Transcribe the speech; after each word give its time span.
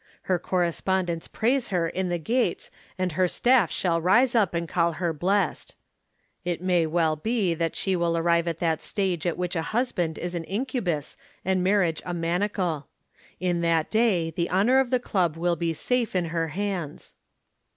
Her 0.23 0.39
correspondents 0.39 1.27
praise 1.27 1.67
her 1.67 1.87
in 1.87 2.09
the 2.09 2.17
gates 2.17 2.71
and 2.97 3.11
her 3.11 3.27
staff 3.27 3.69
shall 3.69 4.01
rise 4.01 4.33
up 4.33 4.55
and 4.55 4.67
call 4.67 4.93
her 4.93 5.13
blessed. 5.13 5.75
It 6.43 6.59
may 6.59 6.87
well 6.87 7.15
be 7.15 7.53
that 7.53 7.75
she 7.75 7.95
will 7.95 8.17
arrive 8.17 8.47
at 8.47 8.57
that 8.57 8.81
stage 8.81 9.27
at 9.27 9.37
which 9.37 9.55
a 9.55 9.61
husband 9.61 10.17
is 10.17 10.33
an 10.33 10.45
incubus 10.45 11.17
and 11.45 11.63
marriage 11.63 12.01
a 12.03 12.15
manacle. 12.15 12.87
In 13.39 13.61
that 13.61 13.91
day 13.91 14.31
the 14.31 14.49
honor 14.49 14.79
of 14.79 14.89
the 14.89 14.99
Club 14.99 15.37
will 15.37 15.55
be 15.55 15.71
safe 15.71 16.15
in 16.15 16.25
her 16.33 16.47
hands." 16.47 17.13